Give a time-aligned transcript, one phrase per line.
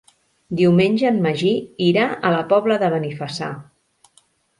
[0.59, 1.51] Diumenge en Magí
[1.87, 3.51] irà a la Pobla de Benifassà.